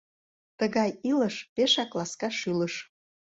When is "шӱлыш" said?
2.39-2.73